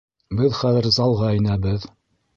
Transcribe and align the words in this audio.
Беҙ 0.39 0.55
хәҙер 0.61 0.89
залға 0.97 1.31
инәбеҙ! 1.41 1.87